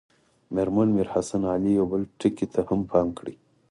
[0.53, 3.35] مېرمن میر حسن علي یو بل ټکي ته هم پام کړی.